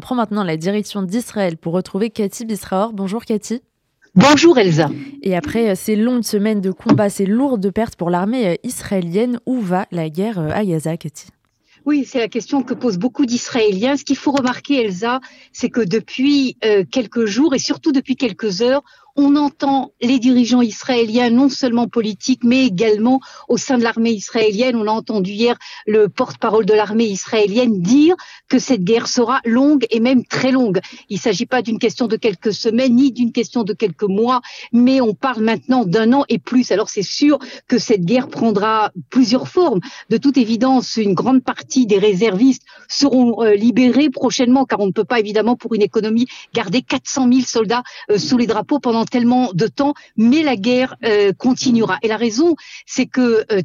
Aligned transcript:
on 0.00 0.08
prend 0.10 0.14
maintenant 0.14 0.44
la 0.44 0.56
direction 0.56 1.02
d'Israël 1.02 1.58
pour 1.58 1.74
retrouver 1.74 2.08
Cathy 2.08 2.46
Bisraor. 2.46 2.94
Bonjour 2.94 3.26
Cathy. 3.26 3.60
Bonjour 4.14 4.56
Elsa. 4.56 4.88
Et 5.22 5.36
après 5.36 5.74
ces 5.74 5.94
longues 5.94 6.22
semaines 6.22 6.62
de 6.62 6.70
combat, 6.70 7.10
ces 7.10 7.26
lourdes 7.26 7.70
pertes 7.70 7.96
pour 7.96 8.08
l'armée 8.08 8.58
israélienne, 8.62 9.40
où 9.44 9.60
va 9.60 9.86
la 9.90 10.08
guerre 10.08 10.38
à 10.38 10.64
Gaza, 10.64 10.96
Cathy? 10.96 11.26
Oui, 11.84 12.06
c'est 12.06 12.18
la 12.18 12.28
question 12.28 12.62
que 12.62 12.72
posent 12.72 12.98
beaucoup 12.98 13.26
d'Israéliens. 13.26 13.98
Ce 13.98 14.04
qu'il 14.04 14.16
faut 14.16 14.32
remarquer, 14.32 14.84
Elsa, 14.86 15.20
c'est 15.52 15.68
que 15.68 15.82
depuis 15.82 16.56
euh, 16.64 16.82
quelques 16.90 17.26
jours 17.26 17.54
et 17.54 17.58
surtout 17.58 17.92
depuis 17.92 18.16
quelques 18.16 18.62
heures, 18.62 18.82
on 19.16 19.36
entend 19.36 19.92
les 20.00 20.18
dirigeants 20.18 20.62
israéliens, 20.62 21.30
non 21.30 21.48
seulement 21.48 21.88
politiques, 21.88 22.44
mais 22.44 22.66
également 22.66 23.20
au 23.48 23.56
sein 23.56 23.78
de 23.78 23.82
l'armée 23.82 24.12
israélienne. 24.12 24.76
On 24.76 24.86
a 24.86 24.92
entendu 24.92 25.32
hier 25.32 25.56
le 25.86 26.08
porte-parole 26.08 26.66
de 26.66 26.74
l'armée 26.74 27.06
israélienne 27.06 27.80
dire 27.80 28.14
que 28.48 28.58
cette 28.58 28.84
guerre 28.84 29.08
sera 29.08 29.40
longue 29.44 29.86
et 29.90 30.00
même 30.00 30.24
très 30.24 30.52
longue. 30.52 30.80
Il 31.08 31.16
ne 31.16 31.20
s'agit 31.20 31.46
pas 31.46 31.62
d'une 31.62 31.78
question 31.78 32.06
de 32.06 32.16
quelques 32.16 32.52
semaines, 32.52 32.94
ni 32.94 33.12
d'une 33.12 33.32
question 33.32 33.64
de 33.64 33.72
quelques 33.72 34.04
mois, 34.04 34.40
mais 34.72 35.00
on 35.00 35.14
parle 35.14 35.42
maintenant 35.42 35.84
d'un 35.84 36.12
an 36.12 36.24
et 36.28 36.38
plus. 36.38 36.70
Alors 36.70 36.88
c'est 36.88 37.02
sûr 37.02 37.38
que 37.68 37.78
cette 37.78 38.04
guerre 38.04 38.28
prendra 38.28 38.90
plusieurs 39.10 39.48
formes. 39.48 39.80
De 40.08 40.16
toute 40.16 40.36
évidence, 40.36 40.96
une 40.96 41.14
grande 41.14 41.42
partie 41.42 41.86
des 41.86 41.98
réservistes 41.98 42.62
seront 42.88 43.42
euh, 43.42 43.54
libérés 43.54 44.10
prochainement, 44.10 44.64
car 44.64 44.80
on 44.80 44.86
ne 44.86 44.92
peut 44.92 45.04
pas 45.04 45.20
évidemment 45.20 45.56
pour 45.56 45.74
une 45.74 45.82
économie 45.82 46.26
garder 46.54 46.82
400 46.82 47.28
000 47.32 47.40
soldats 47.44 47.82
euh, 48.10 48.18
sous 48.18 48.36
les 48.36 48.46
drapeaux 48.46 48.78
pendant 48.80 48.99
tellement 49.04 49.50
de 49.52 49.66
temps, 49.66 49.94
mais 50.16 50.42
la 50.42 50.56
guerre 50.56 50.96
euh, 51.04 51.32
continuera. 51.32 51.98
Et 52.02 52.08
la 52.08 52.16
raison, 52.16 52.56
c'est 52.86 53.06
que 53.06 53.44
euh, 53.52 53.62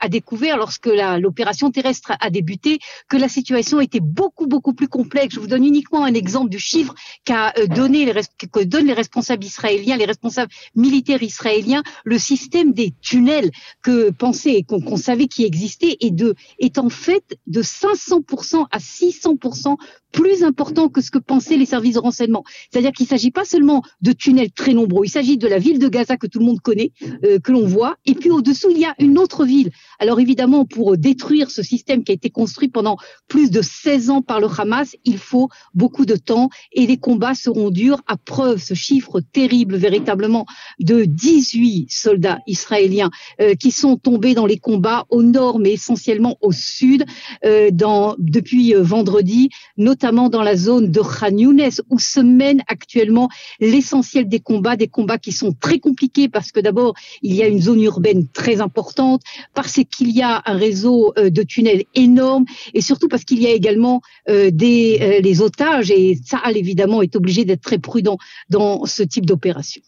a 0.00 0.08
découvert, 0.08 0.56
lorsque 0.56 0.90
l'opération 1.18 1.70
terrestre 1.70 2.12
a 2.20 2.30
débuté, 2.30 2.78
que 3.08 3.16
la 3.16 3.28
situation 3.28 3.80
était 3.80 4.00
beaucoup, 4.00 4.46
beaucoup 4.46 4.72
plus 4.72 4.88
complexe. 4.88 5.34
Je 5.34 5.40
vous 5.40 5.46
donne 5.46 5.64
uniquement 5.64 6.04
un 6.04 6.14
exemple 6.14 6.50
du 6.50 6.58
chiffre 6.58 6.94
qu'a 7.24 7.52
euh, 7.58 7.66
donné 7.66 8.04
les, 8.04 8.12
que 8.50 8.64
donnent 8.64 8.86
les 8.86 8.94
responsables 8.94 9.44
israéliens, 9.44 9.96
les 9.96 10.04
responsables 10.04 10.50
militaires 10.74 11.22
israéliens, 11.22 11.82
le 12.04 12.18
système 12.18 12.72
des 12.72 12.94
tunnels 13.00 13.50
que 13.82 14.10
pensait, 14.10 14.62
qu'on 14.62 14.96
savait 14.96 15.28
qui 15.28 15.44
existait, 15.44 15.96
et 16.00 16.10
de, 16.10 16.34
est 16.58 16.78
en 16.78 16.88
fait 16.88 17.38
de 17.46 17.62
500% 17.62 18.66
à 18.70 18.78
600% 18.78 19.76
plus 20.12 20.42
important 20.42 20.88
que 20.88 21.00
ce 21.00 21.10
que 21.10 21.18
pensaient 21.18 21.56
les 21.56 21.66
services 21.66 21.94
de 21.94 22.00
renseignement. 22.00 22.44
C'est-à-dire 22.70 22.92
qu'il 22.92 23.04
ne 23.04 23.08
s'agit 23.08 23.30
pas 23.30 23.44
seulement 23.44 23.82
de 24.00 24.12
tunnels 24.12 24.50
très 24.50 24.72
nombreux, 24.72 25.04
il 25.04 25.10
s'agit 25.10 25.36
de 25.36 25.46
la 25.46 25.58
ville 25.58 25.78
de 25.78 25.88
Gaza 25.88 26.16
que 26.16 26.26
tout 26.26 26.38
le 26.38 26.46
monde 26.46 26.60
connaît, 26.60 26.92
euh, 27.24 27.38
que 27.38 27.52
l'on 27.52 27.66
voit, 27.66 27.96
et 28.06 28.14
puis 28.14 28.30
au-dessous, 28.30 28.68
il 28.70 28.78
y 28.78 28.84
a 28.84 28.94
une 28.98 29.18
autre 29.18 29.44
ville. 29.44 29.70
Alors 29.98 30.20
évidemment, 30.20 30.64
pour 30.64 30.96
détruire 30.96 31.50
ce 31.50 31.62
système 31.62 32.04
qui 32.04 32.12
a 32.12 32.14
été 32.14 32.30
construit 32.30 32.68
pendant 32.68 32.96
plus 33.28 33.50
de 33.50 33.62
16 33.62 34.10
ans 34.10 34.22
par 34.22 34.40
le 34.40 34.48
Hamas, 34.58 34.96
il 35.04 35.18
faut 35.18 35.48
beaucoup 35.74 36.06
de 36.06 36.16
temps 36.16 36.48
et 36.72 36.86
les 36.86 36.96
combats 36.96 37.34
seront 37.34 37.70
durs. 37.70 38.00
À 38.06 38.16
preuve, 38.16 38.62
ce 38.62 38.74
chiffre 38.74 39.20
terrible 39.20 39.76
véritablement 39.76 40.46
de 40.80 41.04
18 41.04 41.90
soldats 41.90 42.38
israéliens 42.46 43.10
euh, 43.40 43.54
qui 43.54 43.70
sont 43.70 43.96
tombés 43.96 44.34
dans 44.34 44.46
les 44.46 44.58
combats 44.58 45.04
au 45.10 45.22
nord, 45.22 45.58
mais 45.58 45.72
essentiellement 45.72 46.36
au 46.40 46.52
sud, 46.52 47.04
euh, 47.44 47.70
dans, 47.70 48.14
depuis 48.18 48.74
vendredi, 48.74 49.50
notamment 49.76 49.97
notamment 49.98 50.28
dans 50.28 50.42
la 50.42 50.54
zone 50.54 50.92
de 50.92 51.00
Khan 51.00 51.36
Younes, 51.36 51.70
où 51.90 51.98
se 51.98 52.20
mène 52.20 52.62
actuellement 52.68 53.28
l'essentiel 53.58 54.28
des 54.28 54.38
combats, 54.38 54.76
des 54.76 54.86
combats 54.86 55.18
qui 55.18 55.32
sont 55.32 55.52
très 55.52 55.80
compliqués 55.80 56.28
parce 56.28 56.52
que 56.52 56.60
d'abord, 56.60 56.94
il 57.22 57.34
y 57.34 57.42
a 57.42 57.48
une 57.48 57.60
zone 57.60 57.82
urbaine 57.82 58.28
très 58.28 58.60
importante, 58.60 59.22
parce 59.54 59.80
qu'il 59.90 60.10
y 60.12 60.22
a 60.22 60.40
un 60.46 60.56
réseau 60.56 61.12
euh, 61.18 61.30
de 61.30 61.42
tunnels 61.42 61.82
énorme, 61.96 62.44
et 62.74 62.80
surtout 62.80 63.08
parce 63.08 63.24
qu'il 63.24 63.42
y 63.42 63.48
a 63.48 63.50
également 63.50 64.00
euh, 64.28 64.50
des, 64.52 64.98
euh, 65.00 65.20
les 65.20 65.40
otages, 65.40 65.90
et 65.90 66.16
ça, 66.24 66.40
évidemment, 66.54 67.02
est 67.02 67.16
obligé 67.16 67.44
d'être 67.44 67.62
très 67.62 67.78
prudent 67.78 68.18
dans 68.50 68.84
ce 68.84 69.02
type 69.02 69.26
d'opération. 69.26 69.82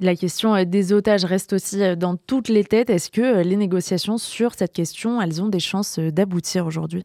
La 0.00 0.16
question 0.16 0.64
des 0.64 0.94
otages 0.94 1.26
reste 1.26 1.52
aussi 1.52 1.76
dans 1.98 2.16
toutes 2.16 2.48
les 2.48 2.64
têtes. 2.64 2.88
Est-ce 2.88 3.10
que 3.10 3.42
les 3.42 3.56
négociations 3.56 4.16
sur 4.16 4.54
cette 4.54 4.72
question, 4.72 5.20
elles 5.20 5.42
ont 5.42 5.48
des 5.48 5.60
chances 5.60 5.98
d'aboutir 5.98 6.66
aujourd'hui? 6.66 7.04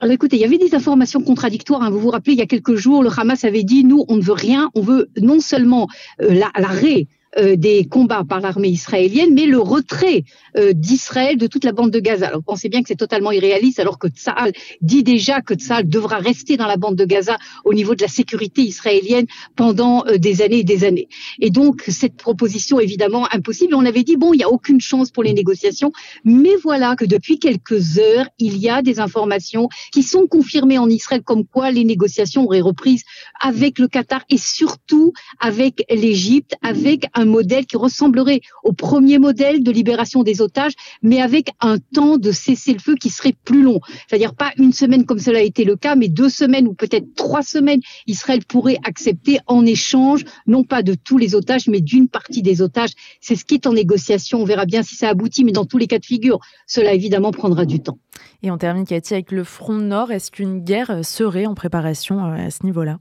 Alors 0.00 0.14
écoutez, 0.14 0.36
il 0.36 0.40
y 0.40 0.44
avait 0.44 0.58
des 0.58 0.74
informations 0.76 1.22
contradictoires. 1.22 1.82
Hein. 1.82 1.90
Vous 1.90 1.98
vous 1.98 2.10
rappelez, 2.10 2.34
il 2.34 2.38
y 2.38 2.42
a 2.42 2.46
quelques 2.46 2.76
jours, 2.76 3.02
le 3.02 3.10
Hamas 3.16 3.42
avait 3.44 3.64
dit, 3.64 3.84
nous, 3.84 4.04
on 4.08 4.16
ne 4.16 4.22
veut 4.22 4.32
rien, 4.32 4.70
on 4.74 4.80
veut 4.80 5.10
non 5.20 5.40
seulement 5.40 5.88
euh, 6.22 6.40
l'arrêt 6.56 7.08
euh, 7.36 7.56
des 7.56 7.84
combats 7.84 8.24
par 8.26 8.40
l'armée 8.40 8.68
israélienne, 8.68 9.34
mais 9.34 9.44
le 9.44 9.58
retrait 9.58 10.24
euh, 10.56 10.72
d'Israël 10.72 11.36
de 11.36 11.46
toute 11.46 11.62
la 11.64 11.72
bande 11.72 11.90
de 11.90 12.00
Gaza. 12.00 12.28
Alors, 12.28 12.42
pensez 12.42 12.70
bien 12.70 12.80
que 12.80 12.88
c'est 12.88 12.96
totalement 12.96 13.30
irréaliste, 13.30 13.80
alors 13.80 13.98
que 13.98 14.08
Tsahal 14.08 14.52
dit 14.80 15.02
déjà 15.02 15.42
que 15.42 15.52
Tsahal 15.52 15.86
devra 15.86 16.18
rester 16.18 16.56
dans 16.56 16.66
la 16.66 16.78
bande 16.78 16.96
de 16.96 17.04
Gaza 17.04 17.36
au 17.66 17.74
niveau 17.74 17.94
de 17.94 18.00
la 18.00 18.08
sécurité 18.08 18.62
israélienne 18.62 19.26
pendant 19.56 20.06
euh, 20.06 20.16
des 20.16 20.40
années 20.40 20.60
et 20.60 20.64
des 20.64 20.84
années. 20.84 21.08
Et 21.38 21.50
donc, 21.50 21.84
cette 21.88 22.16
proposition, 22.16 22.80
évidemment, 22.80 23.28
impossible. 23.30 23.74
On 23.74 23.84
avait 23.84 24.04
dit, 24.04 24.16
bon, 24.16 24.32
il 24.32 24.38
n'y 24.38 24.44
a 24.44 24.50
aucune 24.50 24.80
chance 24.80 25.10
pour 25.10 25.22
les 25.22 25.34
négociations, 25.34 25.92
mais 26.24 26.56
voilà 26.62 26.96
que 26.96 27.04
depuis 27.04 27.38
quelques 27.38 27.98
heures, 27.98 28.26
il 28.38 28.56
y 28.56 28.70
a 28.70 28.80
des 28.80 29.00
informations 29.00 29.68
qui 29.92 30.02
sont 30.02 30.26
confirmées 30.26 30.78
en 30.78 30.88
Israël 30.88 31.22
comme 31.22 31.44
quoi 31.44 31.70
les 31.70 31.84
négociations 31.84 32.44
auraient 32.44 32.62
repris 32.62 33.02
avec 33.38 33.78
le 33.78 33.86
Qatar 33.86 34.22
et 34.30 34.38
surtout 34.38 35.12
avec 35.40 35.84
l'Égypte, 35.90 36.54
avec 36.62 37.06
un 37.18 37.24
modèle 37.24 37.66
qui 37.66 37.76
ressemblerait 37.76 38.40
au 38.62 38.72
premier 38.72 39.18
modèle 39.18 39.62
de 39.64 39.70
libération 39.72 40.22
des 40.22 40.40
otages, 40.40 40.74
mais 41.02 41.20
avec 41.20 41.50
un 41.60 41.78
temps 41.78 42.16
de 42.16 42.30
cessez-le-feu 42.30 42.94
qui 42.94 43.10
serait 43.10 43.34
plus 43.44 43.62
long. 43.62 43.80
C'est-à-dire 44.06 44.34
pas 44.34 44.52
une 44.56 44.72
semaine 44.72 45.04
comme 45.04 45.18
cela 45.18 45.40
a 45.40 45.42
été 45.42 45.64
le 45.64 45.74
cas, 45.74 45.96
mais 45.96 46.08
deux 46.08 46.28
semaines 46.28 46.68
ou 46.68 46.74
peut-être 46.74 47.14
trois 47.16 47.42
semaines. 47.42 47.80
Israël 48.06 48.44
pourrait 48.46 48.78
accepter 48.84 49.40
en 49.48 49.66
échange, 49.66 50.24
non 50.46 50.62
pas 50.62 50.82
de 50.82 50.94
tous 50.94 51.18
les 51.18 51.34
otages, 51.34 51.66
mais 51.66 51.80
d'une 51.80 52.08
partie 52.08 52.42
des 52.42 52.62
otages. 52.62 52.92
C'est 53.20 53.34
ce 53.34 53.44
qui 53.44 53.54
est 53.54 53.66
en 53.66 53.72
négociation. 53.72 54.40
On 54.40 54.44
verra 54.44 54.64
bien 54.64 54.84
si 54.84 54.94
ça 54.94 55.08
aboutit, 55.08 55.44
mais 55.44 55.52
dans 55.52 55.64
tous 55.64 55.78
les 55.78 55.88
cas 55.88 55.98
de 55.98 56.06
figure, 56.06 56.38
cela 56.68 56.94
évidemment 56.94 57.32
prendra 57.32 57.64
du 57.64 57.80
temps. 57.80 57.98
Et 58.44 58.52
on 58.52 58.58
termine, 58.58 58.86
Cathy, 58.86 59.14
avec 59.14 59.32
le 59.32 59.42
front 59.42 59.74
nord. 59.78 60.12
Est-ce 60.12 60.30
qu'une 60.30 60.60
guerre 60.60 61.04
serait 61.04 61.46
en 61.46 61.54
préparation 61.54 62.24
euh, 62.24 62.46
à 62.46 62.50
ce 62.50 62.64
niveau-là? 62.64 63.00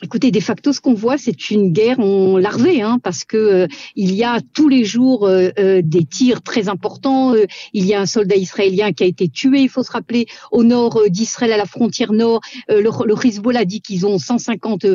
Écoutez, 0.00 0.30
de 0.30 0.38
facto, 0.38 0.72
ce 0.72 0.80
qu'on 0.80 0.94
voit, 0.94 1.18
c'est 1.18 1.50
une 1.50 1.72
guerre 1.72 1.98
en 1.98 2.38
larvée, 2.38 2.82
hein, 2.82 3.00
parce 3.02 3.24
que 3.24 3.36
euh, 3.36 3.66
il 3.96 4.14
y 4.14 4.22
a 4.22 4.38
tous 4.54 4.68
les 4.68 4.84
jours 4.84 5.26
euh, 5.26 5.48
euh, 5.58 5.82
des 5.84 6.04
tirs 6.04 6.40
très 6.40 6.68
importants. 6.68 7.34
il 7.72 7.84
y 7.84 7.94
a 7.94 8.00
un 8.00 8.06
soldat 8.06 8.36
israélien 8.36 8.92
qui 8.92 9.02
a 9.02 9.06
été 9.08 9.28
tué, 9.28 9.62
il 9.62 9.68
faut 9.68 9.82
se 9.82 9.90
rappeler, 9.90 10.26
au 10.52 10.62
nord 10.62 11.02
d'Israël, 11.08 11.52
à 11.52 11.56
la 11.56 11.66
frontière 11.66 12.12
nord. 12.12 12.40
le, 12.68 12.80
le 12.80 13.26
Hezbollah 13.26 13.64
dit 13.64 13.80
qu'ils 13.80 14.06
ont 14.06 14.18
150 14.18 14.86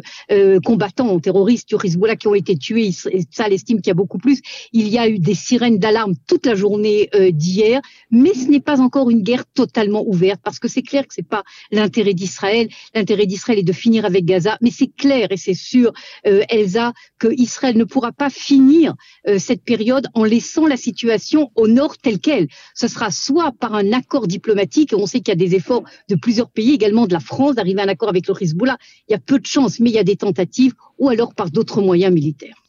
combattants 0.63 1.19
terroristes 1.19 1.67
du 1.67 1.75
Hezbollah 1.75 2.15
qui 2.15 2.27
ont 2.27 2.35
été 2.35 2.55
tués. 2.55 2.91
Ça 2.91 3.49
estime 3.49 3.81
qu'il 3.81 3.89
y 3.89 3.91
a 3.91 3.95
beaucoup 3.95 4.19
plus. 4.19 4.41
Il 4.71 4.87
y 4.87 4.97
a 4.97 5.09
eu 5.09 5.19
des 5.19 5.35
sirènes 5.35 5.79
d'alarme 5.79 6.13
toute 6.27 6.45
la 6.45 6.55
journée 6.55 7.09
d'hier, 7.31 7.81
mais 8.09 8.33
ce 8.33 8.47
n'est 8.47 8.61
pas 8.61 8.79
encore 8.79 9.09
une 9.09 9.21
guerre 9.21 9.43
totalement 9.53 10.05
ouverte, 10.07 10.39
parce 10.43 10.59
que 10.59 10.69
c'est 10.69 10.81
clair 10.81 11.05
que 11.05 11.13
c'est 11.13 11.27
pas 11.27 11.43
l'intérêt 11.71 12.13
d'Israël. 12.13 12.69
L'intérêt 12.95 13.25
d'Israël 13.25 13.59
est 13.59 13.63
de 13.63 13.73
finir 13.73 14.05
avec 14.05 14.23
Gaza, 14.23 14.57
mais 14.61 14.71
c'est 14.71 14.92
clair 14.97 15.27
et 15.31 15.37
c'est 15.37 15.53
sûr, 15.53 15.93
euh, 16.27 16.43
Elsa, 16.49 16.93
que 17.19 17.27
Israël 17.37 17.77
ne 17.77 17.83
pourra 17.83 18.11
pas 18.11 18.29
finir 18.29 18.95
euh, 19.27 19.39
cette 19.39 19.63
période 19.63 20.07
en 20.13 20.23
laissant 20.23 20.67
la 20.67 20.77
situation 20.77 21.51
au 21.55 21.67
nord 21.67 21.97
telle 21.97 22.19
qu'elle. 22.19 22.47
Ce 22.75 22.87
sera 22.87 23.11
soit 23.11 23.51
par 23.59 23.73
un 23.73 23.91
accord 23.93 24.27
diplomatique, 24.27 24.93
on 24.95 25.05
sait 25.05 25.19
qu'il 25.19 25.29
y 25.29 25.31
a 25.31 25.35
des 25.35 25.55
efforts 25.55 25.83
de 26.09 26.15
plusieurs 26.15 26.49
pays, 26.49 26.73
également 26.73 27.07
de 27.07 27.13
la 27.13 27.19
France, 27.19 27.55
d'arriver 27.55 27.81
à 27.81 27.85
un 27.85 27.89
accord 27.89 28.09
avec 28.09 28.27
le 28.27 28.33
Hezbollah. 28.39 28.77
Il 29.07 29.11
y 29.11 29.15
a 29.15 29.19
peu 29.19 29.39
de 29.39 29.45
chances, 29.45 29.79
mais 29.79 29.89
il 29.89 29.93
y 29.93 29.99
a 29.99 30.03
des 30.03 30.15
tentatives, 30.15 30.73
ou 30.97 31.09
alors 31.09 31.33
par 31.33 31.51
d'autres 31.51 31.81
moyens 31.81 32.13
militaires. 32.13 32.62